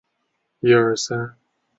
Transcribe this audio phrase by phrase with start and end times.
[0.61, 1.33] 属会川路。